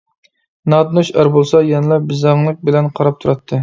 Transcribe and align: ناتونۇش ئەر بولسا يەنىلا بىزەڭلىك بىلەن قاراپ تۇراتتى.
ناتونۇش 0.75 1.13
ئەر 1.19 1.31
بولسا 1.37 1.63
يەنىلا 1.69 2.03
بىزەڭلىك 2.09 2.67
بىلەن 2.69 2.95
قاراپ 2.99 3.25
تۇراتتى. 3.27 3.59